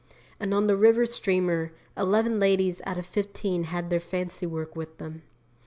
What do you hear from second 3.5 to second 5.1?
had their fancy work with